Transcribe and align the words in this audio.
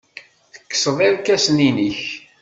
Tekkseḍ 0.53 0.97
irkasen-nnek. 1.07 2.01